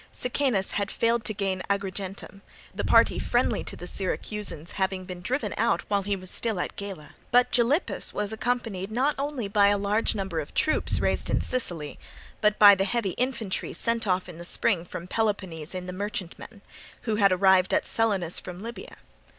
Sicanus 0.11 0.71
had 0.71 0.89
failed 0.89 1.23
to 1.25 1.31
gain 1.31 1.61
Agrigentum, 1.69 2.41
the 2.73 2.83
party 2.83 3.19
friendly 3.19 3.63
to 3.63 3.75
the 3.75 3.85
Syracusans 3.85 4.71
having 4.71 5.05
been 5.05 5.21
driven 5.21 5.53
out 5.57 5.81
while 5.91 6.01
he 6.01 6.15
was 6.15 6.31
still 6.31 6.59
at 6.59 6.75
Gela; 6.75 7.11
but 7.29 7.51
Gylippus 7.51 8.11
was 8.11 8.33
accompanied 8.33 8.89
not 8.91 9.13
only 9.19 9.47
by 9.47 9.67
a 9.67 9.77
large 9.77 10.15
number 10.15 10.39
of 10.39 10.55
troops 10.55 10.99
raised 10.99 11.29
in 11.29 11.39
Sicily, 11.39 11.99
but 12.41 12.57
by 12.57 12.73
the 12.73 12.85
heavy 12.85 13.11
infantry 13.11 13.73
sent 13.73 14.07
off 14.07 14.27
in 14.27 14.39
the 14.39 14.43
spring 14.43 14.85
from 14.85 15.05
Peloponnese 15.05 15.75
in 15.75 15.85
the 15.85 15.93
merchantmen, 15.93 16.63
who 17.01 17.17
had 17.17 17.31
arrived 17.31 17.71
at 17.71 17.85
Selinus 17.85 18.39
from 18.39 18.63
Libya. 18.63 18.97